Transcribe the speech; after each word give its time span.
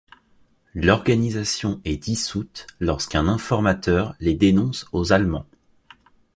L'organisation 0.73 1.79
est 1.85 1.97
dissoute 1.97 2.65
lorsqu'un 2.79 3.27
informateur 3.27 4.15
les 4.19 4.33
dénonce 4.33 4.87
aux 4.93 5.13
Allemands. 5.13 5.45